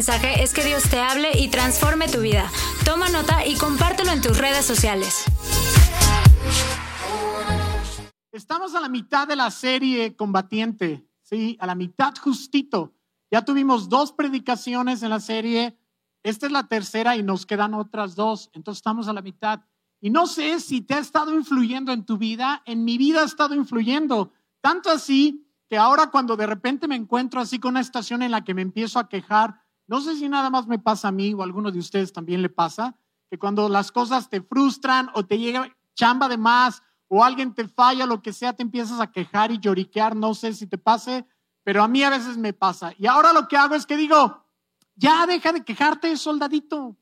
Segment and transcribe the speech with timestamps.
[0.00, 2.50] mensaje es que Dios te hable y transforme tu vida.
[2.86, 5.26] Toma nota y compártelo en tus redes sociales.
[8.32, 12.94] Estamos a la mitad de la serie combatiente, sí, a la mitad justito.
[13.30, 15.78] Ya tuvimos dos predicaciones en la serie.
[16.22, 18.48] Esta es la tercera y nos quedan otras dos.
[18.54, 19.60] Entonces estamos a la mitad.
[20.00, 22.62] Y no sé si te ha estado influyendo en tu vida.
[22.64, 24.32] En mi vida ha estado influyendo.
[24.62, 28.44] Tanto así que ahora cuando de repente me encuentro así con una estación en la
[28.44, 31.40] que me empiezo a quejar, no sé si nada más me pasa a mí o
[31.40, 32.96] a alguno de ustedes también le pasa,
[33.28, 37.66] que cuando las cosas te frustran o te llega chamba de más o alguien te
[37.66, 41.26] falla, lo que sea, te empiezas a quejar y lloriquear, no sé si te pase,
[41.64, 42.94] pero a mí a veces me pasa.
[42.98, 44.44] Y ahora lo que hago es que digo,
[44.94, 46.96] ya deja de quejarte, soldadito.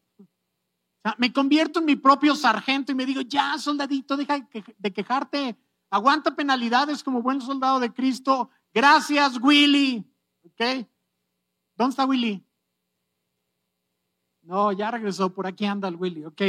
[1.18, 4.48] me convierto en mi propio sargento y me digo, ya, soldadito, deja
[4.79, 5.59] de quejarte.
[5.91, 8.48] Aguanta penalidades como buen soldado de Cristo.
[8.73, 10.10] Gracias, Willy.
[10.43, 10.87] ¿Ok?
[11.76, 12.48] ¿Dónde está Willy?
[14.49, 15.35] No, ya regresó.
[15.35, 16.24] Por aquí anda el Willy.
[16.24, 16.41] Ok.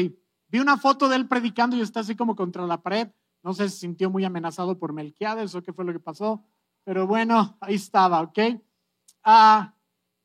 [0.47, 3.09] Vi una foto de él predicando y está así como contra la pared.
[3.43, 6.45] No sé si se sintió muy amenazado por Melquiades o qué fue lo que pasó.
[6.85, 8.21] Pero bueno, ahí estaba.
[8.21, 8.39] ¿Ok?
[9.21, 9.75] Ah,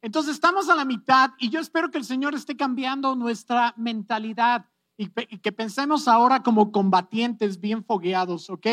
[0.00, 4.66] entonces estamos a la mitad y yo espero que el Señor esté cambiando nuestra mentalidad
[4.96, 8.50] y, y que pensemos ahora como combatientes bien fogueados.
[8.50, 8.68] ¿Ok?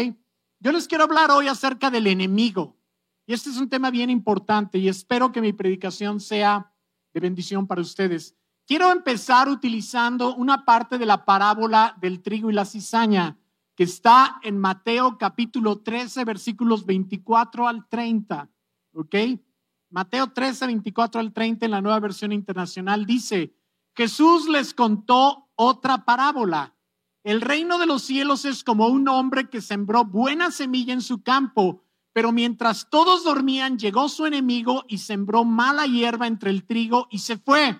[0.59, 2.77] Yo les quiero hablar hoy acerca del enemigo.
[3.25, 6.72] Y este es un tema bien importante y espero que mi predicación sea
[7.16, 8.38] de bendición para ustedes.
[8.65, 13.37] Quiero empezar utilizando una parte de la parábola del trigo y la cizaña
[13.75, 18.49] que está en Mateo capítulo 13, versículos 24 al 30.
[18.93, 19.15] ¿Ok?
[19.89, 23.53] Mateo 13, 24 al 30 en la nueva versión internacional dice,
[23.95, 26.75] Jesús les contó otra parábola
[27.23, 31.21] el reino de los cielos es como un hombre que sembró buena semilla en su
[31.21, 37.07] campo, pero mientras todos dormían, llegó su enemigo y sembró mala hierba entre el trigo
[37.11, 37.79] y se fue.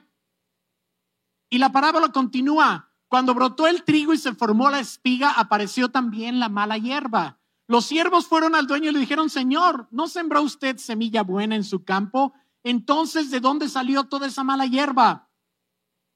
[1.52, 2.90] Y la parábola continúa.
[3.10, 7.40] Cuando brotó el trigo y se formó la espiga, apareció también la mala hierba.
[7.68, 11.66] Los siervos fueron al dueño y le dijeron, Señor, ¿no sembró usted semilla buena en
[11.66, 12.34] su campo?
[12.64, 15.30] Entonces, ¿de dónde salió toda esa mala hierba?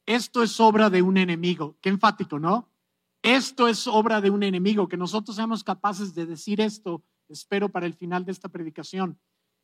[0.06, 1.78] Esto es obra de un enemigo.
[1.82, 2.72] Qué enfático, ¿no?
[3.22, 7.88] Esto es obra de un enemigo, que nosotros seamos capaces de decir esto, espero para
[7.88, 9.20] el final de esta predicación.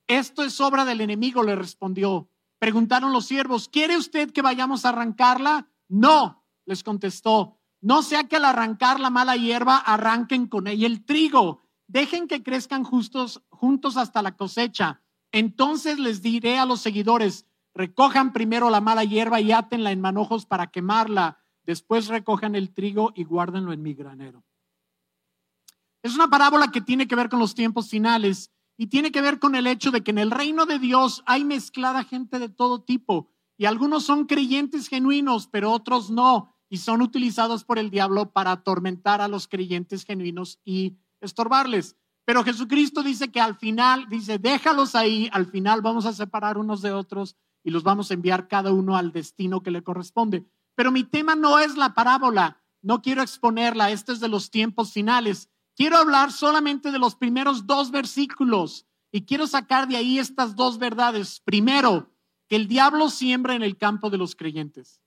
[0.08, 2.31] Esto es obra del enemigo, le respondió.
[2.62, 5.68] Preguntaron los siervos, ¿quiere usted que vayamos a arrancarla?
[5.88, 7.58] No, les contestó.
[7.82, 11.64] No sea que al arrancar la mala hierba arranquen con ella el trigo.
[11.88, 15.02] Dejen que crezcan justos, juntos hasta la cosecha.
[15.32, 20.46] Entonces les diré a los seguidores, recojan primero la mala hierba y átenla en manojos
[20.46, 24.44] para quemarla después recojan el trigo y guárdenlo en mi granero.
[26.04, 28.52] Es una parábola que tiene que ver con los tiempos finales
[28.82, 31.46] y tiene que ver con el hecho de que en el reino de Dios hay
[31.46, 37.04] mezclada gente de todo tipo y algunos son creyentes genuinos, pero otros no, y son
[37.04, 41.96] utilizados por el diablo para atormentar a los creyentes genuinos y estorbarles.
[42.26, 46.82] Pero Jesucristo dice que al final, dice, déjalos ahí, al final vamos a separar unos
[46.82, 50.44] de otros y los vamos a enviar cada uno al destino que le corresponde.
[50.74, 54.92] Pero mi tema no es la parábola, no quiero exponerla, este es de los tiempos
[54.92, 55.51] finales.
[55.82, 60.78] Quiero hablar solamente de los primeros dos versículos y quiero sacar de ahí estas dos
[60.78, 61.40] verdades.
[61.44, 62.14] Primero,
[62.48, 65.02] que el diablo siembra en el campo de los creyentes.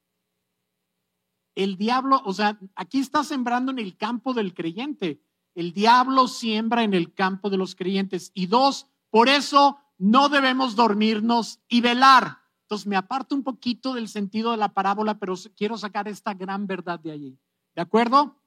[1.55, 5.23] El diablo, o sea, aquí está sembrando en el campo del creyente.
[5.55, 8.33] El diablo siembra en el campo de los creyentes.
[8.35, 12.41] Y dos, por eso no debemos dormirnos y velar.
[12.63, 16.67] Entonces me aparto un poquito del sentido de la parábola, pero quiero sacar esta gran
[16.67, 17.39] verdad de allí.
[17.77, 18.41] ¿De acuerdo?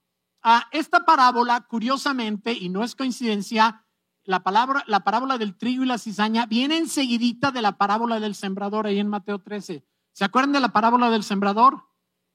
[0.72, 3.86] Esta parábola, curiosamente, y no es coincidencia,
[4.24, 8.36] la, palabra, la parábola del trigo y la cizaña viene enseguidita de la parábola del
[8.36, 9.86] sembrador ahí en Mateo 13.
[10.14, 11.84] ¿Se acuerdan de la parábola del sembrador?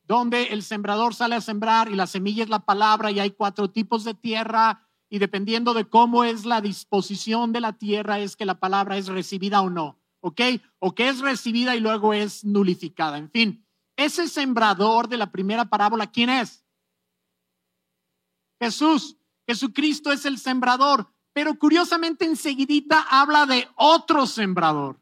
[0.04, 3.70] Donde el sembrador sale a sembrar y la semilla es la palabra y hay cuatro
[3.70, 8.46] tipos de tierra y dependiendo de cómo es la disposición de la tierra es que
[8.46, 10.02] la palabra es recibida o no.
[10.22, 10.40] ¿ok?
[10.78, 13.19] O que es recibida y luego es nulificada.
[13.19, 13.66] En fin,
[13.96, 16.62] ese sembrador de la primera parábola, ¿quién es?
[18.62, 19.17] Jesús.
[19.47, 25.00] Jesucristo es el sembrador, pero curiosamente enseguidita habla de otro sembrador.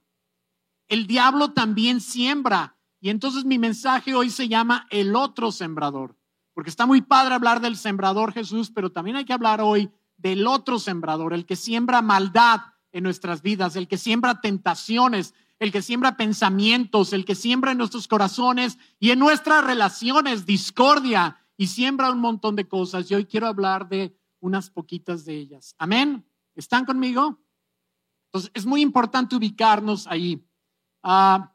[0.89, 2.77] El diablo también siembra.
[3.01, 6.17] Y entonces mi mensaje hoy se llama el otro sembrador,
[6.55, 10.47] porque está muy padre hablar del sembrador Jesús, pero también hay que hablar hoy del
[10.47, 12.61] otro sembrador, el que siembra maldad,
[12.93, 17.79] en nuestras vidas, el que siembra tentaciones, el que siembra pensamientos, el que siembra en
[17.79, 23.11] nuestros corazones y en nuestras relaciones discordia y siembra un montón de cosas.
[23.11, 25.75] Y hoy quiero hablar de unas poquitas de ellas.
[25.77, 26.27] Amén.
[26.55, 27.39] ¿Están conmigo?
[28.29, 30.43] Entonces, es muy importante ubicarnos ahí.
[31.03, 31.55] Ah,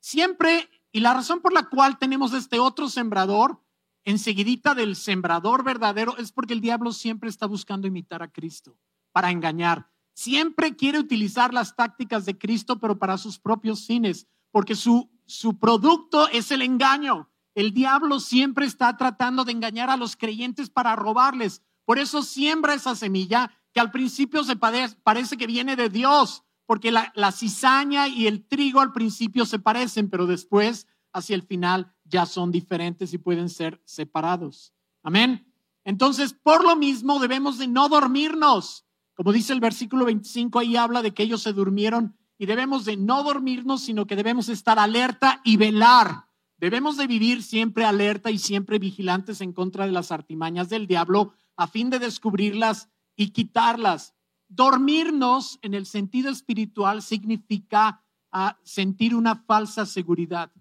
[0.00, 3.64] siempre, y la razón por la cual tenemos este otro sembrador,
[4.04, 8.76] enseguidita del sembrador verdadero, es porque el diablo siempre está buscando imitar a Cristo
[9.12, 9.90] para engañar.
[10.12, 15.58] Siempre quiere utilizar las tácticas de Cristo, pero para sus propios fines, porque su, su
[15.58, 17.31] producto es el engaño.
[17.54, 21.62] El diablo siempre está tratando de engañar a los creyentes para robarles.
[21.84, 26.90] Por eso siembra esa semilla que al principio se parece que viene de Dios, porque
[26.92, 32.26] la, cizaña y el trigo al principio se parecen, pero después, hacia el final, ya
[32.26, 34.72] son diferentes y pueden ser separados.
[35.02, 35.52] Amén.
[35.84, 38.84] Entonces, por lo mismo, debemos de no dormirnos.
[39.14, 42.96] Como dice el versículo 25, ahí habla de que ellos se durmieron y debemos de
[42.96, 46.26] no dormirnos, sino que debemos estar alerta y velar.
[46.62, 51.32] Debemos de vivir siempre alerta y siempre vigilantes en contra de las artimañas del diablo
[51.56, 54.14] a fin de descubrirlas y quitarlas.
[54.46, 60.52] Dormirnos en el sentido espiritual significa ah, sentir una falsa seguridad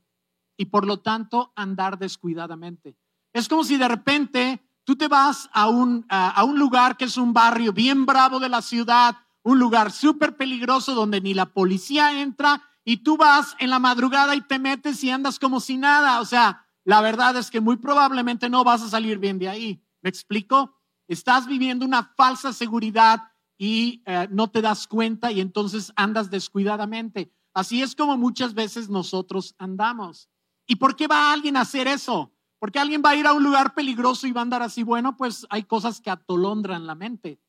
[0.57, 2.98] y por lo tanto andar descuidadamente.
[3.31, 7.18] Es como si de repente tú te vas a un, a un lugar que es
[7.18, 12.24] un barrio bien bravo de la ciudad, un lugar súper peligroso donde ni la policía
[12.24, 16.19] entra y tú vas en la madrugada y te metes y andas como si nada.
[16.19, 19.83] O sea, la verdad es que muy probablemente no vas a salir bien de ahí.
[20.01, 20.78] ¿Me explico?
[21.07, 23.19] Estás viviendo una falsa seguridad
[23.57, 27.31] y eh, no te das cuenta y entonces andas descuidadamente.
[27.54, 30.30] Así es como muchas veces nosotros andamos.
[30.66, 32.34] ¿Y por qué va alguien a hacer eso?
[32.60, 34.84] Porque alguien va a ir a un lugar peligroso y va a andar así.
[34.84, 37.39] Bueno, pues hay cosas que atolondran la mente.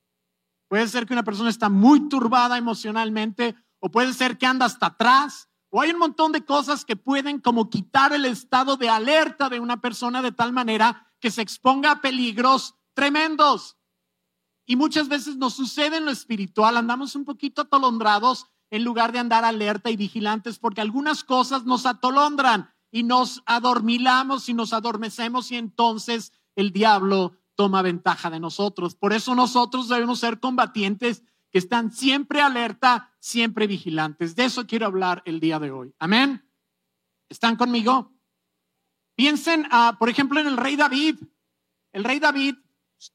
[0.68, 4.86] Puede ser que una persona está muy turbada emocionalmente o puede ser que anda hasta
[4.86, 9.48] atrás o hay un montón de cosas que pueden como quitar el estado de alerta
[9.48, 13.76] de una persona de tal manera que se exponga a peligros tremendos.
[14.66, 19.18] Y muchas veces nos sucede en lo espiritual, andamos un poquito atolondrados en lugar de
[19.18, 25.50] andar alerta y vigilantes, porque algunas cosas nos atolondran y nos adormilamos y nos adormecemos
[25.50, 28.94] y entonces el diablo toma ventaja de nosotros.
[28.94, 34.34] Por eso nosotros debemos ser combatientes que están siempre alerta, siempre vigilantes.
[34.34, 35.94] De eso quiero hablar el día de hoy.
[35.98, 36.48] Amén.
[37.28, 38.12] ¿Están conmigo?
[39.14, 41.20] Piensen, ah, por ejemplo, en el rey David.
[41.92, 42.56] El rey David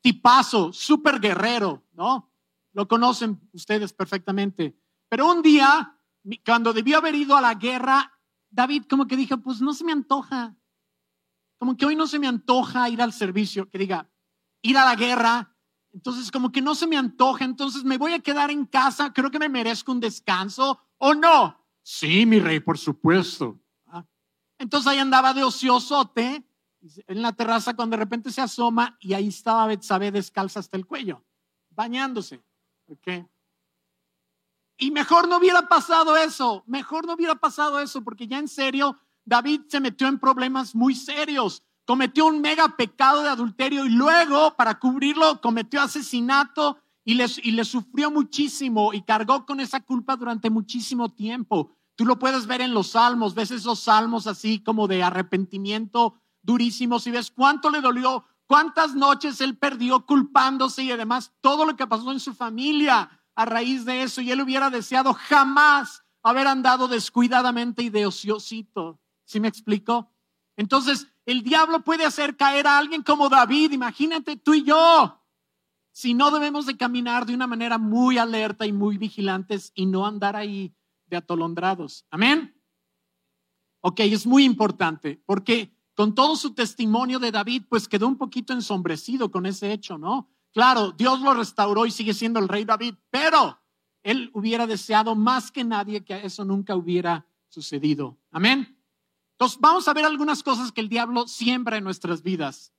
[0.02, 2.32] tipazo, súper guerrero, ¿no?
[2.74, 4.78] Lo conocen ustedes perfectamente.
[5.10, 5.98] Pero un día,
[6.46, 8.20] cuando debió haber ido a la guerra,
[8.50, 10.56] David como que dijo, pues no se me antoja.
[11.58, 14.10] Como que hoy no se me antoja ir al servicio, que diga,
[14.62, 15.57] ir a la guerra.
[15.98, 19.32] Entonces, como que no se me antoja, entonces me voy a quedar en casa, creo
[19.32, 21.66] que me merezco un descanso, ¿o no?
[21.82, 23.60] Sí, mi rey, por supuesto.
[23.88, 24.06] Ah.
[24.60, 26.48] Entonces ahí andaba de ociosote
[27.08, 30.86] en la terraza cuando de repente se asoma y ahí estaba Betsabé descalza hasta el
[30.86, 31.26] cuello,
[31.72, 32.44] bañándose.
[34.78, 39.00] Y mejor no hubiera pasado eso, mejor no hubiera pasado eso, porque ya en serio,
[39.26, 41.64] David se metió en problemas muy serios.
[41.88, 47.64] Cometió un mega pecado de adulterio y luego, para cubrirlo, cometió asesinato y le, y
[47.64, 51.72] sufrió muchísimo y cargó con esa culpa durante muchísimo tiempo.
[51.96, 57.00] Tú lo puedes ver en los salmos, ves esos salmos así como de arrepentimiento durísimo.
[57.00, 61.88] Si ves cuánto le dolió, cuántas noches él perdió culpándose y además todo lo que
[61.88, 64.20] pasó en su familia a raíz de eso.
[64.20, 69.00] Y él hubiera deseado jamás haber andado descuidadamente y de ociosito.
[69.24, 70.12] ¿Sí me explico?
[70.58, 73.74] Entonces, el diablo puede hacer caer a alguien como David.
[73.74, 75.22] Imagínate tú y yo.
[75.92, 80.08] Si no debemos de caminar de una manera muy alerta y muy vigilantes y no
[80.08, 80.74] andar ahí
[81.06, 82.06] de atolondrados.
[82.10, 82.56] Amén.
[83.82, 88.54] Ok, es muy importante porque con todo su testimonio de David, pues quedó un poquito
[88.54, 90.30] ensombrecido con ese hecho, ¿no?
[90.54, 93.60] Claro, Dios lo restauró y sigue siendo el rey David, pero
[94.02, 98.18] él hubiera deseado más que nadie que eso nunca hubiera sucedido.
[98.32, 98.77] Amén.
[99.38, 102.74] Entonces, vamos a ver algunas cosas que el diablo siembra en nuestras vidas.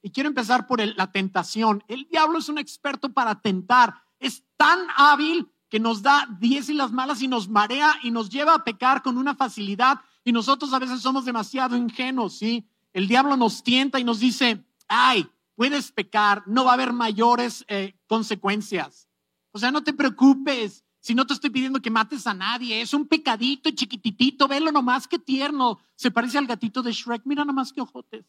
[0.00, 1.84] Y quiero empezar por la tentación.
[1.86, 4.02] El diablo es un experto para tentar.
[4.18, 8.30] Es tan hábil que nos da diez y las malas y nos marea y nos
[8.30, 12.66] lleva a pecar con una facilidad y nosotros a veces somos demasiado ingenuos, ¿sí?
[12.92, 17.64] El diablo nos tienta y nos dice, ay, puedes pecar, no va a haber mayores
[17.68, 19.08] eh, consecuencias.
[19.52, 22.92] O sea, no te preocupes, si no te estoy pidiendo que mates a nadie, es
[22.94, 27.72] un pecadito chiquititito, velo nomás que tierno, se parece al gatito de Shrek, mira nomás
[27.72, 28.24] qué ojotes.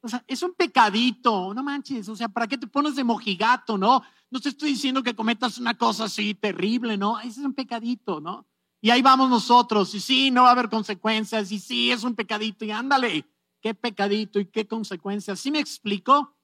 [0.00, 3.76] O sea, es un pecadito, no manches, o sea, ¿para qué te pones de mojigato,
[3.76, 4.02] no?
[4.30, 7.18] No te estoy diciendo que cometas una cosa así terrible, ¿no?
[7.18, 8.46] Ese es un pecadito, ¿no?
[8.80, 12.14] Y ahí vamos nosotros, y sí, no va a haber consecuencias, y sí, es un
[12.14, 13.26] pecadito, y ándale,
[13.60, 15.40] qué pecadito y qué consecuencias.
[15.40, 16.36] ¿Sí me explico?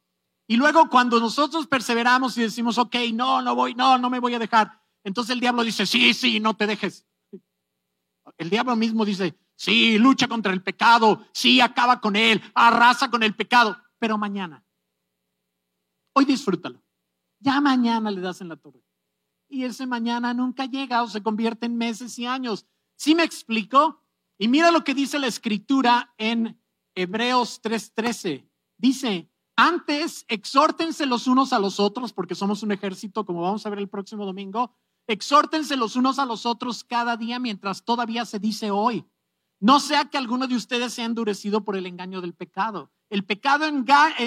[0.46, 4.34] Y luego cuando nosotros perseveramos y decimos, ok, no, no voy, no, no me voy
[4.34, 7.06] a dejar, entonces el diablo dice, sí, sí, no te dejes.
[8.38, 11.25] El diablo mismo dice, Sí, lucha contra el pecado.
[11.32, 12.42] Sí, acaba con él.
[12.54, 13.76] Arrasa con el pecado.
[13.99, 14.64] Pero mañana.
[16.14, 16.82] Hoy disfrútalo.
[17.40, 18.82] Ya mañana le das en la torre.
[19.49, 22.66] Y ese mañana nunca llega o se convierte en meses y años.
[22.96, 24.02] ¿Sí me explico?
[24.38, 26.61] Y mira lo que dice la escritura en
[26.94, 28.49] Hebreos 3:13.
[28.78, 33.70] Dice, antes exhórtense los unos a los otros, porque somos un ejército, como vamos a
[33.70, 34.75] ver el próximo domingo,
[35.06, 39.06] exhórtense los unos a los otros cada día mientras todavía se dice hoy.
[39.61, 42.92] No sea que alguno de ustedes sea endurecido por el engaño del pecado.
[43.08, 43.64] El pecado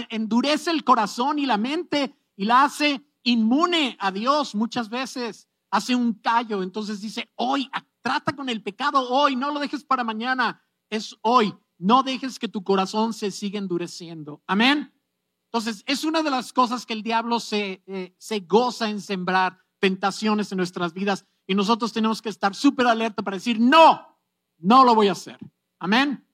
[0.09, 5.47] endurece el corazón y la mente y la hace inmune a Dios muchas veces.
[5.69, 6.63] Hace un callo.
[6.63, 7.69] Entonces dice, hoy,
[8.01, 10.63] trata con el pecado hoy, no lo dejes para mañana.
[10.89, 11.53] Es hoy.
[11.77, 14.41] No dejes que tu corazón se siga endureciendo.
[14.47, 14.91] Amén.
[15.51, 19.59] Entonces, es una de las cosas que el diablo se, eh, se goza en sembrar
[19.79, 24.19] tentaciones en nuestras vidas y nosotros tenemos que estar súper alerta para decir, no,
[24.57, 25.37] no lo voy a hacer.
[25.79, 26.25] Amén.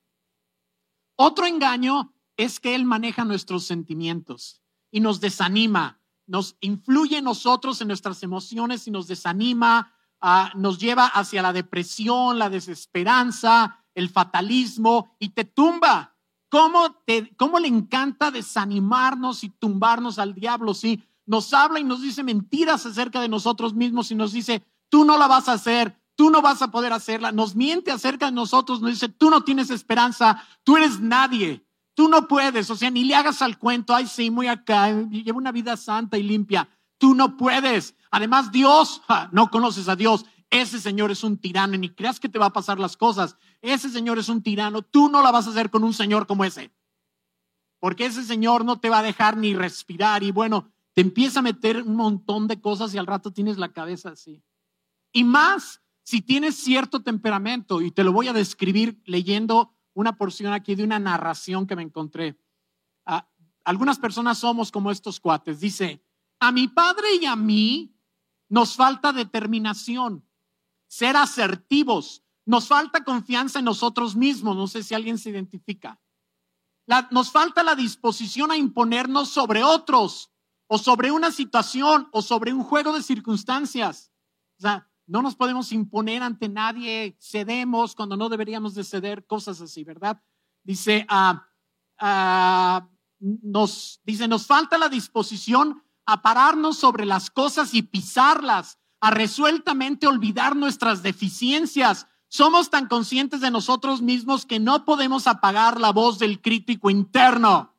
[1.16, 7.82] Otro engaño es que Él maneja nuestros sentimientos y nos desanima, nos influye en nosotros,
[7.82, 14.10] en nuestras emociones y nos desanima, ah, nos lleva hacia la depresión, la desesperanza, el
[14.10, 16.16] fatalismo y te tumba.
[16.50, 20.74] ¿Cómo, te, cómo le encanta desanimarnos y tumbarnos al diablo?
[20.74, 25.06] Sí, nos habla y nos dice mentiras acerca de nosotros mismos y nos dice, tú
[25.06, 27.32] no la vas a hacer, tú no vas a poder hacerla.
[27.32, 32.10] Nos miente acerca de nosotros, nos dice, tú no tienes esperanza, tú eres nadie, tú
[32.10, 35.52] no puedes, o sea, ni le hagas al cuento, ay, sí, muy acá, lleva una
[35.52, 36.70] vida santa y limpia.
[36.98, 37.96] Tú no puedes.
[38.12, 39.02] Además, Dios,
[39.32, 40.26] no conoces a Dios.
[40.50, 43.36] Ese Señor es un tirano y ni creas que te va a pasar las cosas.
[43.62, 44.84] Ese Señor es un tirano.
[44.84, 46.72] Tú no la vas a hacer con un Señor como ese.
[47.80, 50.24] Porque ese Señor no te va a dejar ni respirar.
[50.24, 53.74] Y bueno, te empieza a meter un montón de cosas y al rato tienes la
[53.74, 54.44] cabeza así.
[55.12, 60.54] Y más si tienes cierto temperamento, y te lo voy a describir leyendo una porción
[60.54, 62.38] aquí de una narración que me encontré.
[63.06, 63.30] Ah,
[63.64, 65.62] algunas personas somos como estos cuates.
[65.62, 66.04] Dice,
[66.40, 67.96] a mi padre y a mí
[68.50, 70.28] nos falta determinación,
[70.88, 74.58] ser asertivos, nos falta confianza en nosotros mismos.
[74.58, 76.00] No sé si alguien se identifica.
[77.12, 80.33] nos falta la disposición a imponernos sobre otros
[80.68, 84.12] o sobre una situación o sobre un juego de circunstancias.
[84.58, 89.60] O sea, no nos podemos imponer ante nadie, cedemos cuando no deberíamos de ceder, cosas
[89.62, 90.22] así, ¿verdad?
[90.64, 91.46] Dice, ah,
[92.00, 92.88] ah,
[93.20, 100.08] nos, dice, nos falta la disposición a pararnos sobre las cosas y pisarlas, a resueltamente
[100.08, 102.08] olvidar nuestras deficiencias.
[102.30, 107.73] Somos tan conscientes de nosotros mismos que no podemos apagar la voz del crítico interno.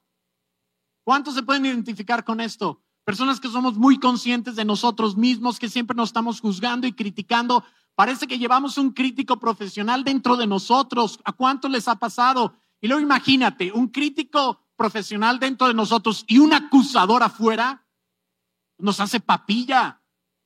[1.04, 2.80] ¿Cuántos se pueden identificar con esto?
[3.04, 7.62] Personas que somos muy conscientes de nosotros mismos, que siempre nos estamos juzgando y criticando.
[7.94, 11.20] Parece que llevamos un crítico profesional dentro de nosotros.
[11.24, 12.56] ¿A cuánto les ha pasado?
[12.80, 17.86] Y luego imagínate, un crítico profesional dentro de nosotros y un acusador afuera
[18.78, 20.02] nos hace papilla.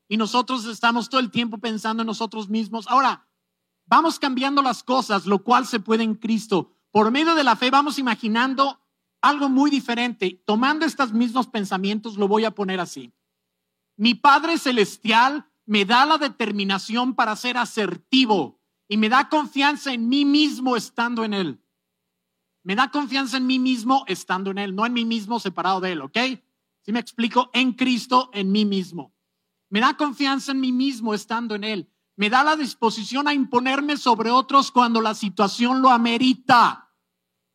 [0.08, 2.88] Y nosotros estamos todo el tiempo pensando en nosotros mismos.
[2.88, 3.28] Ahora,
[3.86, 6.72] vamos cambiando las cosas, lo cual se puede en Cristo.
[6.90, 8.80] Por medio de la fe vamos imaginando
[9.20, 10.42] algo muy diferente.
[10.46, 13.12] Tomando estos mismos pensamientos, lo voy a poner así.
[13.96, 20.08] Mi Padre Celestial me da la determinación para ser asertivo y me da confianza en
[20.08, 21.62] mí mismo estando en Él.
[22.62, 25.92] Me da confianza en mí mismo estando en Él, no en mí mismo separado de
[25.92, 26.18] Él, ¿ok?
[26.82, 29.14] Si me explico, en Cristo, en mí mismo.
[29.68, 31.92] Me da confianza en mí mismo estando en Él.
[32.16, 36.87] Me da la disposición a imponerme sobre otros cuando la situación lo amerita.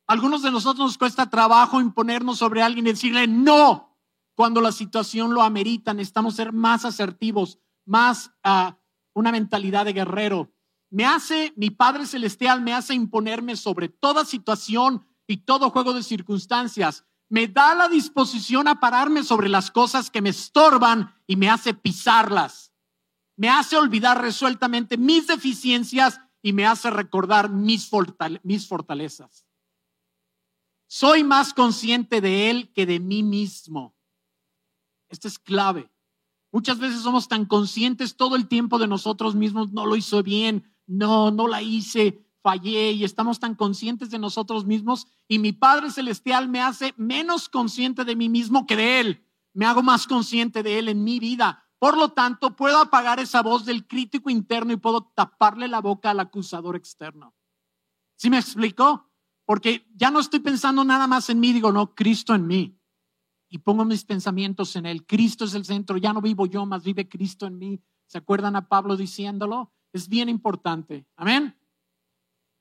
[0.07, 3.97] Algunos de nosotros nos cuesta trabajo imponernos sobre alguien y decirle no
[4.35, 5.93] cuando la situación lo amerita.
[5.93, 8.73] Necesitamos ser más asertivos, más uh,
[9.13, 10.51] una mentalidad de guerrero.
[10.89, 16.03] Me hace, mi Padre Celestial me hace imponerme sobre toda situación y todo juego de
[16.03, 17.05] circunstancias.
[17.29, 21.73] Me da la disposición a pararme sobre las cosas que me estorban y me hace
[21.73, 22.73] pisarlas.
[23.35, 27.89] Me hace olvidar resueltamente mis deficiencias y me hace recordar mis,
[28.43, 29.47] mis fortalezas.
[30.95, 33.95] Soy más consciente de Él que de mí mismo.
[35.09, 35.89] Esto es clave.
[36.51, 40.71] Muchas veces somos tan conscientes todo el tiempo de nosotros mismos, no lo hizo bien,
[40.85, 45.89] no, no la hice, fallé y estamos tan conscientes de nosotros mismos y mi Padre
[45.89, 49.27] Celestial me hace menos consciente de mí mismo que de Él.
[49.51, 51.67] Me hago más consciente de Él en mi vida.
[51.79, 56.11] Por lo tanto, puedo apagar esa voz del crítico interno y puedo taparle la boca
[56.11, 57.33] al acusador externo.
[58.15, 59.09] ¿Sí me explico?
[59.45, 62.79] Porque ya no estoy pensando nada más en mí, digo, no, Cristo en mí.
[63.49, 65.05] Y pongo mis pensamientos en Él.
[65.05, 67.81] Cristo es el centro, ya no vivo yo, más vive Cristo en mí.
[68.07, 69.71] ¿Se acuerdan a Pablo diciéndolo?
[69.91, 71.05] Es bien importante.
[71.15, 71.55] Amén.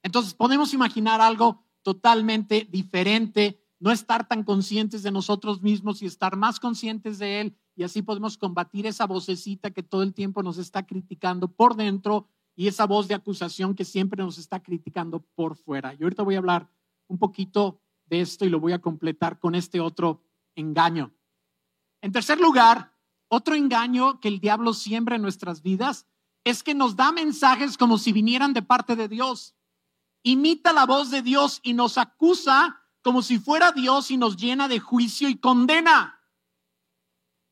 [0.02, 6.36] Entonces podemos imaginar algo totalmente diferente, no estar tan conscientes de nosotros mismos y estar
[6.36, 10.58] más conscientes de Él y así podemos combatir esa vocecita que todo el tiempo nos
[10.58, 15.56] está criticando por dentro y esa voz de acusación que siempre nos está criticando por
[15.56, 15.94] fuera.
[15.94, 16.68] Y ahorita voy a hablar
[17.08, 20.22] un poquito de esto y lo voy a completar con este otro
[20.54, 21.12] engaño.
[22.02, 22.92] En tercer lugar,
[23.28, 26.06] otro engaño que el diablo siembra en nuestras vidas
[26.44, 29.54] es que nos da mensajes como si vinieran de parte de Dios.
[30.22, 34.68] Imita la voz de Dios y nos acusa como si fuera Dios y nos llena
[34.68, 36.20] de juicio y condena.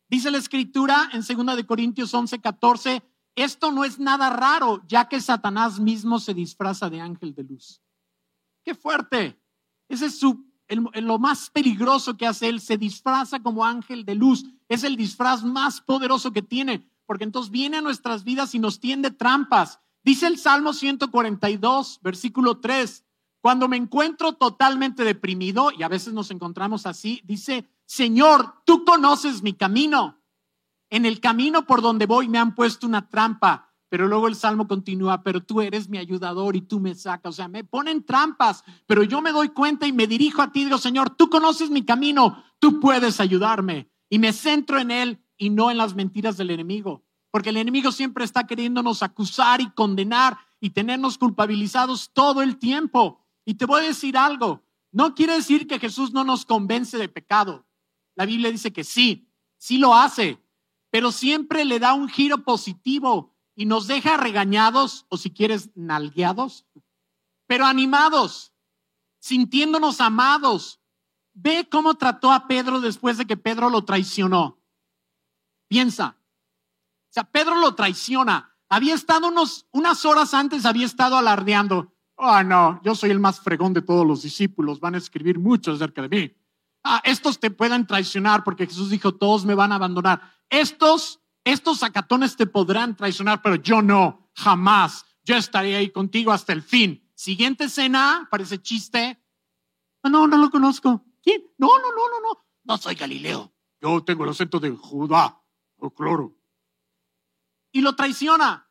[0.09, 3.03] Dice la escritura en 2 de Corintios 11, 14,
[3.35, 7.81] esto no es nada raro, ya que Satanás mismo se disfraza de ángel de luz.
[8.65, 9.41] Qué fuerte.
[9.89, 10.21] Ese es
[11.03, 14.45] lo más peligroso que hace él, se disfraza como ángel de luz.
[14.69, 18.79] Es el disfraz más poderoso que tiene, porque entonces viene a nuestras vidas y nos
[18.79, 19.81] tiende trampas.
[20.05, 23.05] Dice el Salmo 142, versículo 3,
[23.41, 29.43] cuando me encuentro totalmente deprimido, y a veces nos encontramos así, dice, Señor, tú conoces
[29.43, 30.20] mi camino.
[30.91, 33.69] En el camino por donde voy me han puesto una trampa.
[33.89, 37.31] Pero luego el salmo continúa, pero tú eres mi ayudador y tú me sacas.
[37.31, 40.65] O sea, me ponen trampas, pero yo me doy cuenta y me dirijo a ti.
[40.65, 43.91] Digo, Señor, tú conoces mi camino, tú puedes ayudarme.
[44.09, 47.05] Y me centro en Él y no en las mentiras del enemigo.
[47.33, 53.27] Porque el enemigo siempre está queriéndonos acusar y condenar y tenernos culpabilizados todo el tiempo.
[53.45, 57.09] Y te voy a decir algo, no quiere decir que Jesús no nos convence de
[57.09, 57.67] pecado.
[58.15, 60.41] La Biblia dice que sí, sí lo hace,
[60.91, 66.67] pero siempre le da un giro positivo y nos deja regañados o si quieres nalgueados,
[67.47, 68.53] pero animados,
[69.21, 70.81] sintiéndonos amados.
[71.33, 74.61] Ve cómo trató a Pedro después de que Pedro lo traicionó.
[75.69, 76.17] Piensa.
[77.11, 78.57] O sea, Pedro lo traiciona.
[78.69, 81.93] Había estado unos, unas horas antes, había estado alardeando.
[82.17, 84.81] Oh, no, yo soy el más fregón de todos los discípulos.
[84.81, 86.40] Van a escribir mucho acerca de mí.
[86.83, 90.21] Ah, estos te puedan traicionar porque Jesús dijo, todos me van a abandonar.
[90.49, 95.05] Estos, estos sacatones te podrán traicionar, pero yo no, jamás.
[95.23, 97.07] Yo estaré ahí contigo hasta el fin.
[97.15, 99.23] Siguiente escena, parece chiste.
[100.03, 101.05] No, no lo conozco.
[101.23, 101.43] ¿Quién?
[101.59, 102.47] No, no, no, no, no.
[102.65, 103.53] No soy Galileo.
[103.81, 105.43] Yo tengo el acento de Judá.
[105.79, 106.37] Oh, claro.
[107.73, 108.71] Y lo traiciona.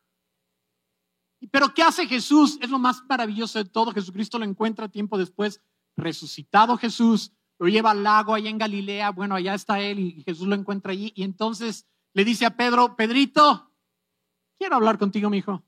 [1.52, 2.58] Pero ¿qué hace Jesús?
[2.62, 3.93] Es lo más maravilloso de todo.
[3.93, 5.62] Jesucristo lo encuentra tiempo después,
[5.95, 10.48] resucitado Jesús, lo lleva al lago allá en Galilea, bueno, allá está él y Jesús
[10.48, 13.72] lo encuentra allí y entonces le dice a Pedro, Pedrito,
[14.58, 15.62] quiero hablar contigo, mi hijo.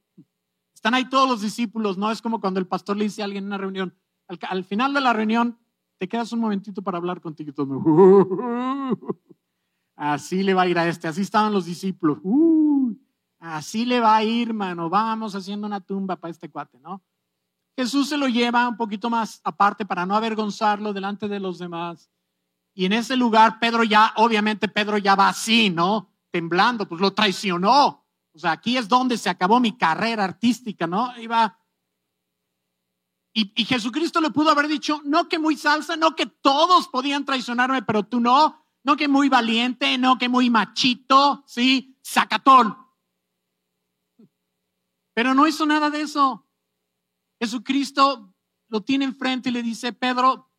[0.73, 2.09] Están ahí todos los discípulos, ¿no?
[2.09, 3.95] Es como cuando el pastor le dice a alguien en una reunión,
[4.27, 5.59] al, final de la reunión,
[5.97, 7.53] te quedas un momentito para hablar contigo.
[9.95, 12.19] así le va a ir a este, así estaban los discípulos.
[13.39, 17.03] así le va a ir, hermano, vamos haciendo una tumba para este cuate, ¿no?
[17.81, 22.11] Jesús se lo lleva un poquito más aparte para no avergonzarlo delante de los demás.
[22.75, 26.13] Y en ese lugar Pedro ya, obviamente Pedro ya va así, ¿no?
[26.29, 28.05] Temblando, pues lo traicionó.
[28.33, 31.17] O sea, aquí es donde se acabó mi carrera artística, ¿no?
[31.17, 31.57] Iba.
[33.33, 37.81] Y, Jesucristo le pudo haber dicho, no que muy salsa, no que todos podían traicionarme,
[37.81, 38.63] pero tú no.
[38.83, 42.77] No que muy valiente, no que muy machito, sí, sacatón.
[45.15, 46.45] Pero no hizo nada de eso.
[47.41, 48.31] Jesucristo
[48.67, 50.51] lo tiene enfrente y le dice, Pedro,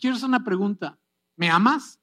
[0.00, 0.98] quiero hacer una pregunta.
[1.36, 2.00] ¿Me amas?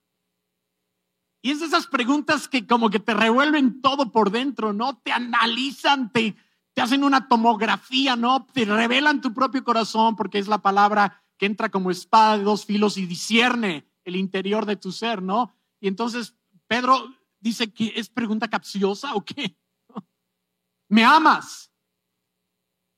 [1.42, 5.00] Y es de esas preguntas que como que te revuelven todo por dentro, ¿no?
[5.00, 6.36] Te analizan, te,
[6.76, 8.46] te hacen una tomografía, ¿no?
[8.54, 12.66] Te revelan tu propio corazón porque es la palabra que entra como espada de dos
[12.66, 15.56] filos y discierne el interior de tu ser, ¿no?
[15.80, 16.36] Y entonces
[16.68, 19.58] Pedro dice que es pregunta capciosa o qué.
[20.88, 21.69] ¿Me amas?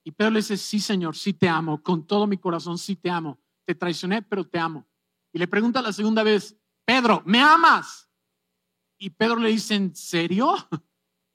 [0.03, 3.09] Y Pedro le dice, sí, Señor, sí te amo, con todo mi corazón, sí te
[3.09, 3.39] amo.
[3.65, 4.87] Te traicioné, pero te amo.
[5.31, 8.09] Y le pregunta la segunda vez, Pedro, ¿me amas?
[8.97, 10.55] Y Pedro le dice, ¿en serio?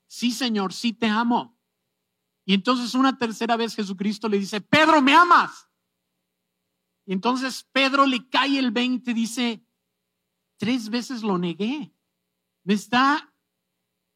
[0.09, 1.59] Sí, Señor, sí te amo.
[2.45, 5.69] Y entonces una tercera vez Jesucristo le dice, Pedro, ¿me amas?
[7.05, 9.67] Y entonces Pedro le cae el 20 y dice,
[10.59, 11.93] tres veces lo negué.
[12.63, 13.35] Me está,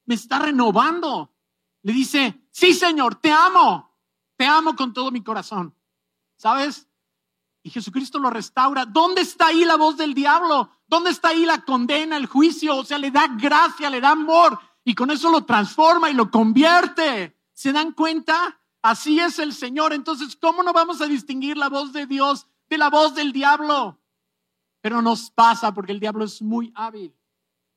[0.04, 1.34] me está renovando.
[1.82, 3.89] Le dice, sí, Señor, te amo
[4.40, 5.74] te amo con todo mi corazón.
[6.36, 6.88] ¿Sabes?
[7.62, 8.86] Y Jesucristo lo restaura.
[8.86, 10.70] ¿Dónde está ahí la voz del diablo?
[10.88, 12.74] ¿Dónde está ahí la condena, el juicio?
[12.74, 16.30] O sea, le da gracia, le da amor y con eso lo transforma y lo
[16.30, 17.36] convierte.
[17.52, 18.58] ¿Se dan cuenta?
[18.80, 19.92] Así es el Señor.
[19.92, 24.00] Entonces, ¿cómo no vamos a distinguir la voz de Dios de la voz del diablo?
[24.80, 27.14] Pero nos pasa porque el diablo es muy hábil.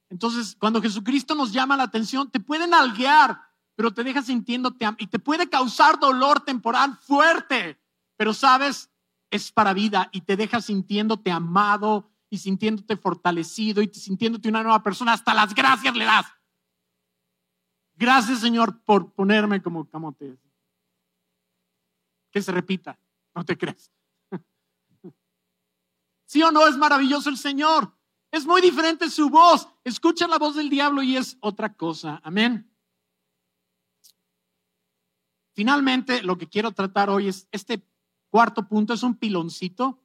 [0.10, 5.08] Entonces, cuando Jesucristo nos llama la atención, te pueden alguear, pero te deja sintiéndote y
[5.08, 7.80] te puede causar dolor temporal fuerte,
[8.16, 8.90] pero sabes,
[9.30, 14.84] es para vida y te deja sintiéndote amado y sintiéndote fortalecido y sintiéndote una nueva
[14.84, 15.14] persona.
[15.14, 16.26] Hasta las gracias le das.
[17.96, 20.38] Gracias, Señor, por ponerme como camote.
[22.32, 23.00] Que se repita,
[23.36, 23.92] no te crees.
[26.26, 27.96] ¿Sí o no es maravilloso el Señor?
[28.32, 29.68] Es muy diferente su voz.
[29.84, 32.20] Escucha la voz del diablo y es otra cosa.
[32.24, 32.73] Amén.
[35.54, 37.88] Finalmente, lo que quiero tratar hoy es este
[38.30, 40.04] cuarto punto, es un piloncito.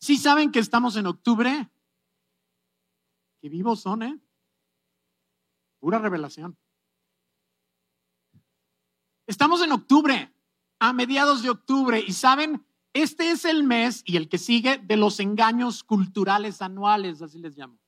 [0.00, 1.70] Si saben que estamos en octubre?
[3.40, 4.18] Que vivos son, ¿eh?
[5.78, 6.56] Pura revelación.
[9.26, 10.32] Estamos en octubre,
[10.78, 12.64] a mediados de octubre, y saben,
[12.94, 17.58] este es el mes y el que sigue de los engaños culturales anuales, así les
[17.58, 17.78] llamo.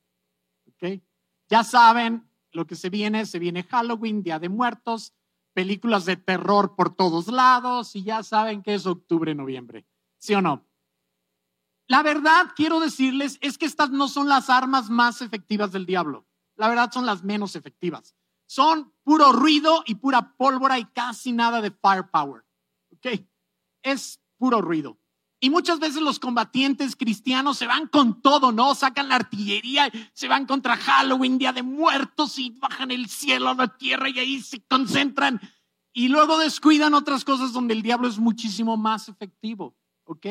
[0.67, 1.01] ¿Ok?
[1.49, 5.15] Ya saben lo que se viene, se viene Halloween, Día de Muertos,
[5.59, 9.85] películas de terror por todos lados y ya saben que es octubre, noviembre.
[10.17, 10.65] ¿Sí o no?
[11.89, 16.29] La verdad, quiero decirles, es que estas no son las armas más efectivas del diablo.
[16.55, 18.15] La verdad son las menos efectivas.
[18.47, 22.45] Son puro ruido y pura pólvora y casi nada de firepower.
[22.93, 23.21] ¿Ok?
[23.83, 25.01] Es puro ruido.
[25.41, 28.75] Y muchas veces los combatientes cristianos se van con todo, ¿no?
[28.75, 33.55] Sacan la artillería, se van contra Halloween, Día de Muertos y bajan el cielo a
[33.55, 35.41] la tierra y ahí se concentran.
[35.93, 40.27] Y luego descuidan otras cosas donde el diablo es muchísimo más efectivo, ¿ok?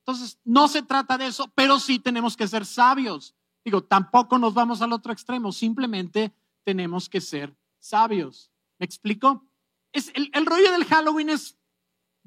[0.00, 3.34] Entonces, no se trata de eso, pero sí tenemos que ser sabios.
[3.64, 6.32] Digo, tampoco nos vamos al otro extremo, simplemente
[6.64, 8.50] tenemos que ser sabios.
[8.78, 9.46] ¿Me explico?
[9.92, 11.57] Es, el, el rollo del Halloween es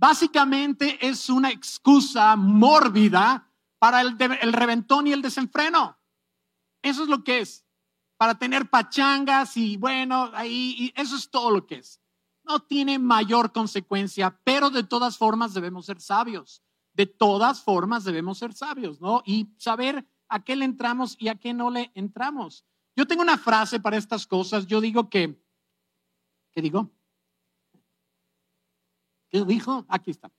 [0.01, 4.17] básicamente es una excusa mórbida para el,
[4.51, 5.95] reventón y el desenfreno.
[6.81, 7.63] Eso es lo que es.
[8.17, 12.01] Para tener pachangas y bueno, ahí, y eso es todo lo que es.
[12.43, 16.63] No tiene mayor consecuencia, pero de todas formas debemos ser sabios.
[16.93, 19.21] De todas formas debemos ser sabios, ¿no?
[19.23, 22.65] Y saber a qué le entramos y a qué no le entramos.
[22.95, 24.65] Yo tengo una frase para estas cosas.
[24.65, 25.39] Yo digo que,
[26.51, 26.91] ¿qué digo?
[29.32, 29.86] ¿Qué dijo?
[29.88, 30.30] Aquí está.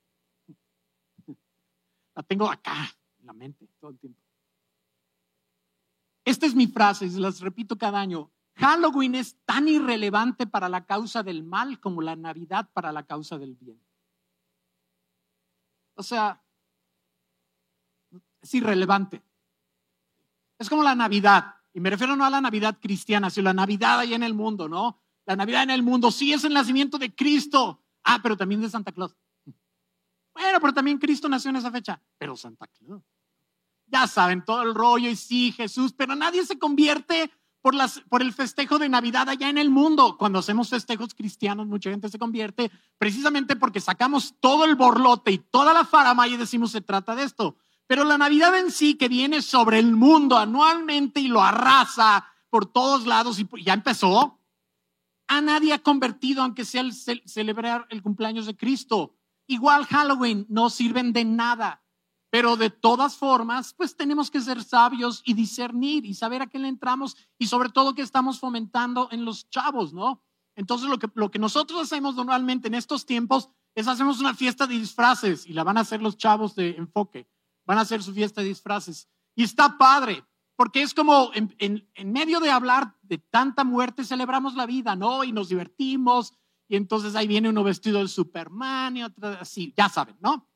[2.15, 4.21] La tengo acá en la mente todo el tiempo.
[6.23, 8.31] Esta es mi frase y las repito cada año.
[8.55, 13.37] Halloween es tan irrelevante para la causa del mal como la Navidad para la causa
[13.37, 13.81] del bien.
[15.95, 16.41] O sea,
[18.41, 19.23] es irrelevante.
[20.59, 21.55] Es como la Navidad.
[21.73, 24.69] Y me refiero no a la Navidad cristiana, sino la Navidad allá en el mundo,
[24.69, 25.01] ¿no?
[25.25, 28.69] La Navidad en el mundo sí es el nacimiento de Cristo, Ah, pero también de
[28.69, 29.15] Santa Claus.
[30.33, 32.01] Bueno, pero también Cristo nació en esa fecha.
[32.17, 33.03] Pero Santa Claus.
[33.87, 38.21] Ya saben todo el rollo y sí, Jesús, pero nadie se convierte por, las, por
[38.21, 40.17] el festejo de Navidad allá en el mundo.
[40.17, 45.37] Cuando hacemos festejos cristianos, mucha gente se convierte precisamente porque sacamos todo el borlote y
[45.37, 47.55] toda la farama y decimos se trata de esto.
[47.87, 52.65] Pero la Navidad en sí, que viene sobre el mundo anualmente y lo arrasa por
[52.65, 54.39] todos lados y ya empezó,
[55.27, 59.15] a nadie ha convertido, aunque sea el celebrar el cumpleaños de Cristo.
[59.47, 61.83] Igual Halloween no sirven de nada.
[62.29, 66.57] Pero de todas formas, pues tenemos que ser sabios y discernir y saber a qué
[66.57, 70.23] le entramos y sobre todo qué estamos fomentando en los chavos, ¿no?
[70.55, 74.65] Entonces lo que, lo que nosotros hacemos normalmente en estos tiempos es hacemos una fiesta
[74.65, 77.27] de disfraces y la van a hacer los chavos de enfoque.
[77.65, 79.07] Van a hacer su fiesta de disfraces.
[79.35, 80.23] Y está padre,
[80.55, 85.23] porque es como en, medio de hablar de tanta muerte, celebramos la vida, ¿no?
[85.23, 86.33] Y nos divertimos,
[86.67, 90.49] y entonces ahí viene uno vestido de Superman y otro así, ya saben, ¿no?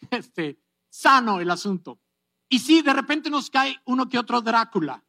[0.10, 2.00] Este, sano el asunto.
[2.48, 5.02] Y sí, de repente nos cae uno que otro Drácula.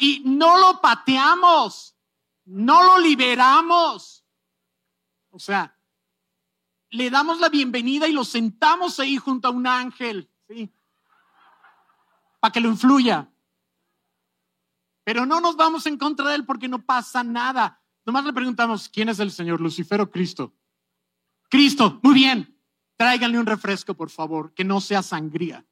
[0.00, 1.96] Y no lo pateamos,
[2.44, 4.24] no lo liberamos.
[5.30, 5.76] O sea,
[6.90, 10.72] le damos la bienvenida y lo sentamos ahí junto a un ángel, ¿sí?
[12.40, 13.30] Para que lo influya.
[15.04, 17.82] Pero no nos vamos en contra de él porque no pasa nada.
[18.04, 20.54] Nomás le preguntamos, ¿quién es el Señor, Lucifer o Cristo?
[21.48, 22.58] Cristo, muy bien.
[22.96, 25.64] Tráiganle un refresco, por favor, que no sea sangría.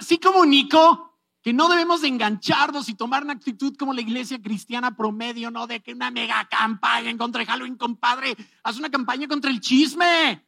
[0.00, 4.96] sí comunico que no debemos de engancharnos y tomar una actitud como la iglesia cristiana
[4.96, 9.28] promedio, no de que una mega campaña en contra de Halloween, compadre, haz una campaña
[9.28, 10.42] contra el chisme.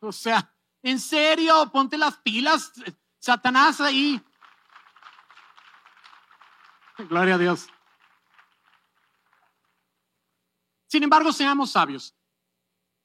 [0.00, 2.72] O sea, en serio, ponte las pilas,
[3.18, 4.20] Satanás ahí.
[7.08, 7.66] Gloria a Dios.
[10.86, 12.14] Sin embargo, seamos sabios.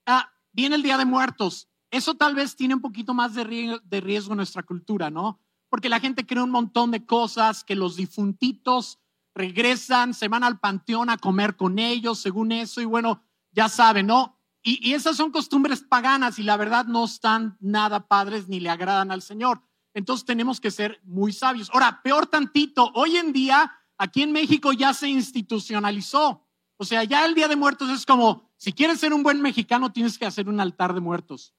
[0.06, 1.70] Ah, viene el Día de Muertos.
[1.92, 5.40] Eso tal vez tiene un poquito más de riesgo, de riesgo en nuestra cultura, ¿no?
[5.70, 9.00] Porque la gente cree un montón de cosas, que los difuntitos
[9.34, 14.08] regresan, se van al panteón a comer con ellos, según eso, y bueno, ya saben,
[14.08, 14.35] ¿no?
[14.68, 19.12] Y, esas son costumbres paganas y la verdad no están nada padres ni le agradan
[19.12, 19.62] al Señor.
[19.94, 21.70] Entonces tenemos que ser muy sabios.
[21.72, 26.48] Ahora, peor tantito, hoy en día aquí en México ya se institucionalizó.
[26.78, 29.92] O sea, ya el Día de Muertos es como, si quieres ser un buen mexicano,
[29.92, 31.54] tienes que hacer un altar de muertos.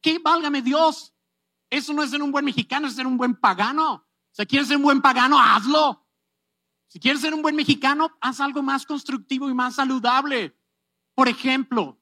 [0.00, 1.12] ¿Qué válgame Dios?
[1.68, 3.92] Eso no es ser un buen mexicano, es ser un buen pagano.
[3.92, 6.08] O sea, quieres ser un buen pagano, hazlo.
[6.86, 10.58] Si quieres ser un buen mexicano, haz algo más constructivo y más saludable.
[11.14, 11.95] Por ejemplo,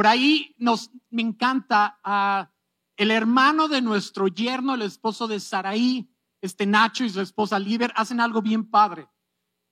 [0.00, 2.50] por ahí nos, me encanta uh,
[2.96, 6.10] el hermano de nuestro yerno, el esposo de Saraí,
[6.40, 9.10] este Nacho y su esposa Liber, hacen algo bien padre.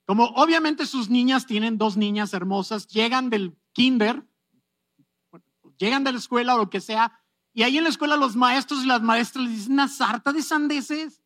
[0.06, 4.22] Como obviamente sus niñas tienen dos niñas hermosas, llegan del kinder,
[5.78, 7.22] llegan de la escuela o lo que sea,
[7.54, 10.42] y ahí en la escuela los maestros y las maestras les dicen una sarta de
[10.42, 11.22] sandeces.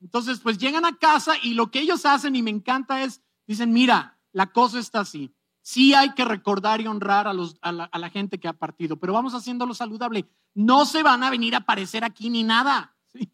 [0.00, 3.74] Entonces, pues llegan a casa y lo que ellos hacen, y me encanta, es, dicen,
[3.74, 5.34] mira, la cosa está así.
[5.62, 8.52] Sí hay que recordar y honrar a, los, a, la, a la gente que ha
[8.52, 10.28] partido, pero vamos haciéndolo saludable.
[10.54, 12.96] No se van a venir a aparecer aquí ni nada.
[13.12, 13.30] ¿sí?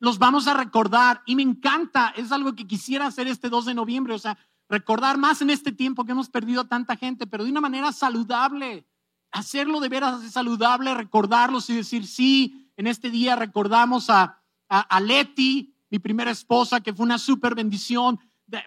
[0.00, 3.74] Los vamos a recordar y me encanta, es algo que quisiera hacer este 2 de
[3.74, 4.36] noviembre, o sea,
[4.68, 7.92] recordar más en este tiempo que hemos perdido a tanta gente, pero de una manera
[7.92, 8.86] saludable.
[9.30, 15.00] Hacerlo de veras saludable, recordarlos y decir, sí, en este día recordamos a, a, a
[15.00, 18.18] Leti, mi primera esposa, que fue una súper bendición,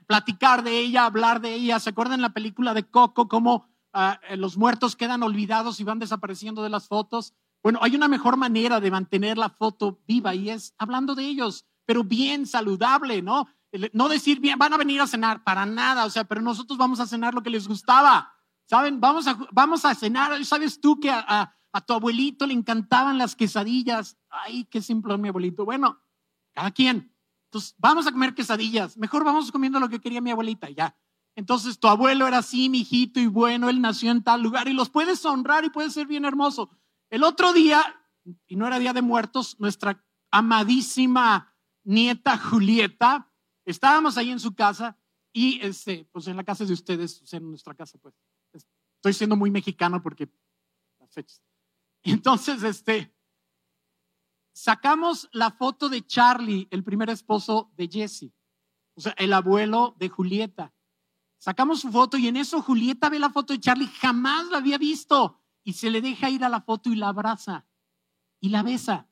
[0.08, 1.80] platicar de ella, hablar de ella.
[1.80, 6.63] ¿Se acuerdan la película de Coco, cómo uh, los muertos quedan olvidados y van desapareciendo
[6.63, 7.34] de las fotos?
[7.63, 11.65] Bueno, hay una mejor manera de mantener la foto viva y es hablando de ellos,
[11.86, 13.48] pero bien saludable, ¿no?
[13.94, 17.00] No decir, bien, van a venir a cenar, para nada, o sea, pero nosotros vamos
[17.00, 18.34] a cenar lo que les gustaba,
[18.65, 19.00] ¿saben?
[19.00, 24.17] Vamos a, vamos a cenar, ¿sabes tú que a, tu abuelito le encantaban las quesadillas?
[24.30, 25.63] Ay, qué simple mi abuelito.
[25.63, 26.02] Bueno,
[26.54, 27.11] cada quien.
[27.52, 28.96] Entonces, vamos a comer quesadillas.
[28.96, 30.98] Mejor vamos comiendo lo que quería mi abuelita, ya.
[31.36, 34.74] Entonces, tu abuelo era así, mi hijito, y bueno, él nació en tal lugar, y
[34.74, 36.70] los puedes honrar y puede ser bien hermoso.
[37.10, 37.84] El otro día,
[38.48, 43.30] y no era Día de Muertos, nuestra amadísima nieta Julieta,
[43.66, 44.98] estábamos ahí en su casa,
[45.34, 48.16] y este, pues en la casa de ustedes, en nuestra casa, pues.
[48.54, 50.30] Estoy siendo muy mexicano porque
[51.00, 51.42] las fechas.
[52.04, 53.14] Entonces, este,
[54.54, 58.34] sacamos la foto de Charlie, el primer esposo de Jesse,
[58.96, 60.74] o sea, el abuelo de Julieta.
[61.40, 64.78] Sacamos su foto y en eso Julieta ve la foto de Charlie, jamás la había
[64.78, 67.66] visto y se le deja ir a la foto y la abraza
[68.40, 69.08] y la besa.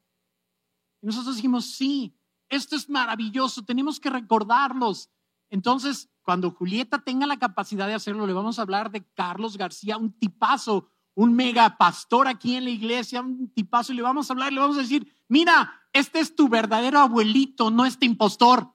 [1.02, 2.16] Y nosotros dijimos, sí,
[2.50, 5.10] esto es maravilloso, tenemos que recordarlos.
[5.50, 9.98] Entonces, cuando Julieta tenga la capacidad de hacerlo, le vamos a hablar de Carlos García,
[9.98, 14.34] un tipazo, un mega pastor aquí en la iglesia, un tipazo, y le vamos a
[14.34, 18.74] hablar, le vamos a decir, mira, este es tu verdadero abuelito, no este impostor.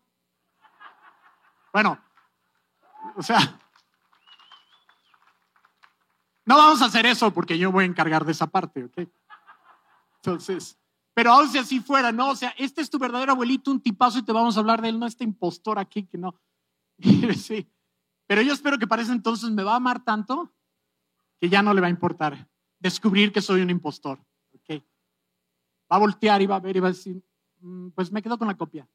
[1.72, 1.98] Bueno,
[3.16, 3.60] o sea,
[6.46, 9.08] no vamos a hacer eso porque yo voy a encargar de esa parte, ¿ok?
[10.16, 10.78] Entonces,
[11.12, 12.30] pero aún si así fuera, ¿no?
[12.30, 14.88] O sea, este es tu verdadero abuelito, un tipazo, y te vamos a hablar de
[14.88, 16.40] él, no este impostor aquí que no.
[17.36, 17.70] sí.
[18.26, 20.52] Pero yo espero que para ese entonces me va a amar tanto
[21.40, 24.18] que ya no le va a importar descubrir que soy un impostor.
[25.90, 27.22] Va a voltear y va a ver y va a decir,
[27.60, 28.88] mm, pues me quedo con la copia.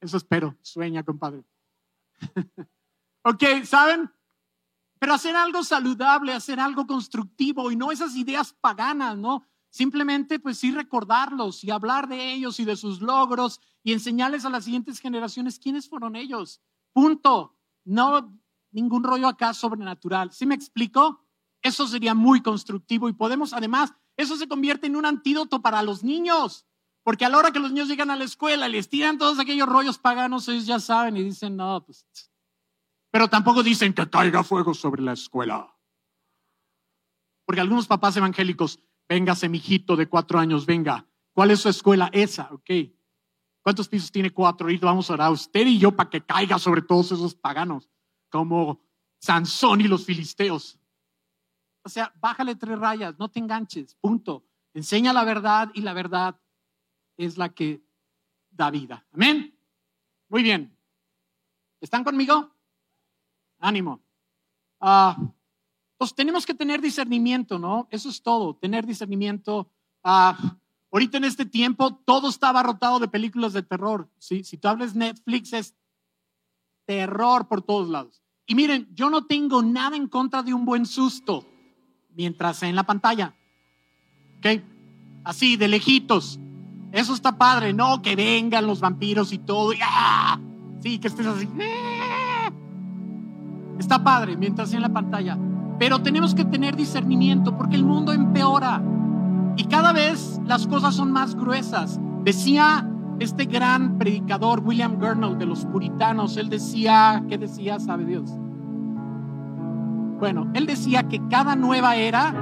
[0.00, 1.44] Eso espero, sueña, compadre.
[3.24, 4.10] ok, ¿saben?
[4.98, 9.44] Pero hacer algo saludable, hacer algo constructivo y no esas ideas paganas, ¿no?
[9.70, 14.50] Simplemente, pues sí, recordarlos y hablar de ellos y de sus logros y enseñarles a
[14.50, 16.60] las siguientes generaciones quiénes fueron ellos.
[16.92, 17.56] Punto.
[17.84, 18.32] No
[18.70, 20.32] ningún rollo acá sobrenatural.
[20.32, 21.24] ¿Sí me explico?
[21.62, 26.02] Eso sería muy constructivo y podemos, además, eso se convierte en un antídoto para los
[26.02, 26.66] niños.
[27.04, 29.38] Porque a la hora que los niños llegan a la escuela y les tiran todos
[29.38, 32.06] aquellos rollos paganos, ellos ya saben y dicen, no, pues.
[33.10, 35.74] Pero tampoco dicen que caiga fuego sobre la escuela.
[37.46, 41.06] Porque algunos papás evangélicos, venga, semijito de cuatro años, venga.
[41.32, 42.10] ¿Cuál es su escuela?
[42.12, 42.70] Esa, ok.
[43.62, 44.68] ¿Cuántos pisos tiene cuatro?
[44.68, 47.88] Y vamos a orar usted y yo para que caiga sobre todos esos paganos,
[48.28, 48.82] como
[49.20, 50.77] Sansón y los filisteos.
[51.88, 54.44] O sea, bájale tres rayas, no te enganches, punto.
[54.74, 56.38] Enseña la verdad y la verdad
[57.16, 57.82] es la que
[58.50, 59.06] da vida.
[59.10, 59.58] Amén.
[60.28, 60.76] Muy bien.
[61.80, 62.50] ¿Están conmigo?
[63.58, 64.02] Ánimo.
[64.78, 65.16] Ah,
[65.96, 67.88] pues tenemos que tener discernimiento, ¿no?
[67.90, 69.70] Eso es todo, tener discernimiento.
[70.04, 70.36] Ah,
[70.92, 74.10] ahorita en este tiempo todo está abarrotado de películas de terror.
[74.18, 74.44] ¿sí?
[74.44, 75.74] Si tú hablas Netflix es
[76.84, 78.22] terror por todos lados.
[78.44, 81.46] Y miren, yo no tengo nada en contra de un buen susto
[82.18, 83.32] mientras en la pantalla.
[84.38, 84.60] ¿Ok?
[85.24, 86.38] Así, de lejitos.
[86.90, 89.72] Eso está padre, no que vengan los vampiros y todo.
[89.72, 90.38] Y, ¡ah!
[90.80, 91.48] Sí, que estés así.
[93.78, 95.38] Está padre mientras en la pantalla.
[95.78, 98.82] Pero tenemos que tener discernimiento porque el mundo empeora
[99.56, 102.00] y cada vez las cosas son más gruesas.
[102.24, 102.88] Decía
[103.20, 107.78] este gran predicador William Gurnall de los puritanos, él decía, ¿qué decía?
[107.78, 108.30] ¿Sabe Dios?
[110.18, 112.34] Bueno, él decía que cada nueva era,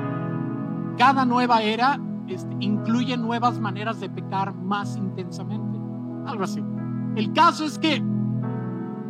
[0.97, 5.79] cada nueva era este, incluye nuevas maneras de pecar más intensamente.
[6.27, 6.63] Algo así.
[7.15, 8.03] El caso es que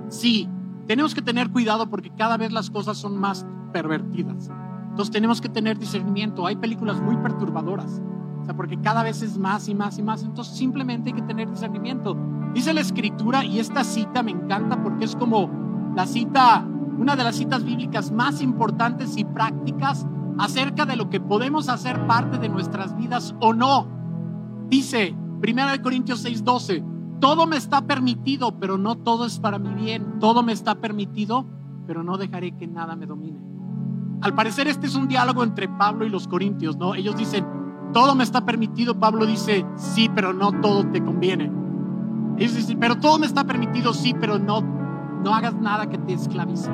[0.08, 0.48] sí,
[0.86, 4.50] tenemos que tener cuidado porque cada vez las cosas son más pervertidas.
[4.90, 6.46] Entonces tenemos que tener discernimiento.
[6.46, 8.00] Hay películas muy perturbadoras,
[8.40, 10.22] o sea, porque cada vez es más y más y más.
[10.22, 12.16] Entonces simplemente hay que tener discernimiento.
[12.54, 15.50] Dice la escritura, y esta cita me encanta porque es como
[15.94, 16.66] la cita,
[16.98, 20.06] una de las citas bíblicas más importantes y prácticas
[20.38, 23.86] acerca de lo que podemos hacer parte de nuestras vidas o no.
[24.68, 26.84] Dice 1 Corintios 6:12,
[27.20, 30.18] todo me está permitido, pero no todo es para mi bien.
[30.20, 31.46] Todo me está permitido,
[31.86, 33.40] pero no dejaré que nada me domine.
[34.20, 36.94] Al parecer este es un diálogo entre Pablo y los corintios, ¿no?
[36.94, 37.46] Ellos dicen,
[37.92, 38.98] todo me está permitido.
[38.98, 41.50] Pablo dice, sí, pero no todo te conviene.
[42.38, 44.62] Ellos dicen, pero todo me está permitido, sí, pero no,
[45.26, 46.70] no hagas nada que te esclavice.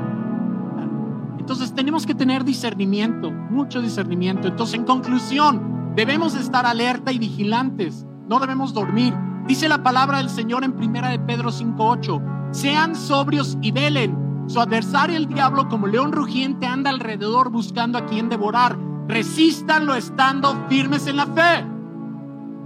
[1.38, 4.46] Entonces tenemos que tener discernimiento, mucho discernimiento.
[4.46, 8.06] Entonces, en conclusión, debemos estar alerta y vigilantes.
[8.28, 9.14] No debemos dormir.
[9.46, 14.44] Dice la palabra del Señor en primera de Pedro 5:8, sean sobrios y velen.
[14.48, 18.76] Su adversario el diablo como león rugiente anda alrededor buscando a quien devorar.
[19.08, 21.64] Resístanlo estando firmes en la fe.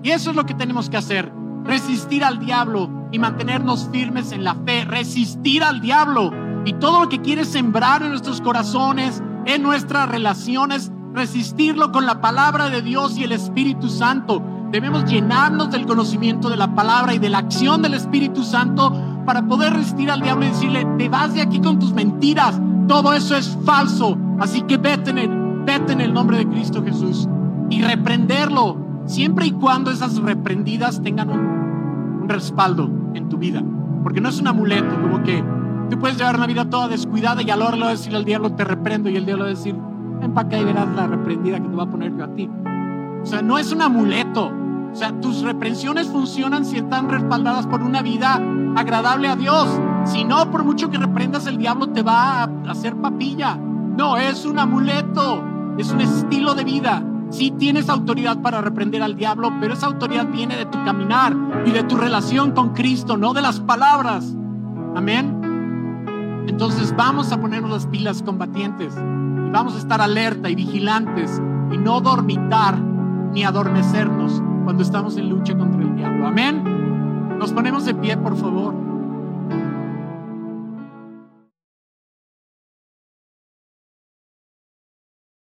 [0.03, 1.33] Y eso es lo que tenemos que hacer,
[1.65, 6.31] resistir al diablo y mantenernos firmes en la fe, resistir al diablo
[6.67, 12.21] y todo lo que quiere sembrar en nuestros corazones, en nuestras relaciones, resistirlo con la
[12.21, 14.43] palabra de Dios y el Espíritu Santo.
[14.71, 18.93] Debemos llenarnos del conocimiento de la palabra y de la acción del Espíritu Santo
[19.25, 23.15] para poder resistir al diablo y decirle, te vas de aquí con tus mentiras, todo
[23.15, 27.27] eso es falso, así que vete en el, vete en el nombre de Cristo Jesús
[27.71, 28.77] y reprenderlo,
[29.07, 31.66] siempre y cuando esas reprendidas tengan un,
[32.27, 33.63] un respaldo en tu vida,
[34.03, 35.45] porque no es un amuleto, como que
[35.89, 38.53] tú puedes llevar una vida toda descuidada y a la hora de decir al diablo,
[38.53, 39.77] te reprendo, y el diablo va a decir,
[40.21, 42.51] ven para acá y verás la reprendida que te va a poner yo a ti.
[43.23, 44.51] O sea, no es un amuleto.
[44.93, 48.41] O sea, tus reprensiones funcionan si están respaldadas por una vida
[48.77, 49.69] agradable a Dios.
[50.05, 53.57] Si no, por mucho que reprendas, el diablo te va a hacer papilla.
[53.57, 55.43] No, es un amuleto,
[55.79, 57.03] es un estilo de vida.
[57.31, 61.71] Sí tienes autoridad para reprender al diablo, pero esa autoridad viene de tu caminar y
[61.71, 64.35] de tu relación con Cristo, no de las palabras.
[64.95, 66.45] Amén.
[66.47, 71.79] Entonces vamos a ponernos las pilas combatientes y vamos a estar alerta y vigilantes y
[71.79, 72.79] no dormitar
[73.33, 76.27] ni adormecernos cuando estamos en lucha contra el diablo.
[76.27, 77.39] Amén.
[77.39, 78.75] Nos ponemos de pie, por favor.